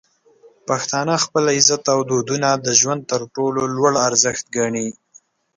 پښتانه 0.67 1.15
خپل 1.25 1.43
عزت 1.55 1.83
او 1.93 1.99
دودونه 2.11 2.49
د 2.65 2.67
ژوند 2.79 3.01
تر 3.11 3.21
ټولو 3.35 3.61
لوړ 3.75 3.93
ارزښت 4.09 4.45
ګڼي. 4.57 4.87